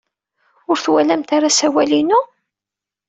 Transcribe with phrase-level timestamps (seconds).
[0.69, 2.19] Ur twalamt ara asawal-inu?